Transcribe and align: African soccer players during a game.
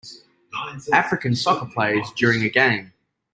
African 0.91 1.35
soccer 1.35 1.67
players 1.67 2.09
during 2.17 2.41
a 2.41 2.49
game. 2.49 2.91